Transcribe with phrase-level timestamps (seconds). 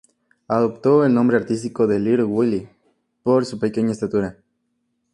[0.47, 2.67] Adoptó el nombre artístico de "Little Willie"
[3.21, 4.35] por su pequeña estatura.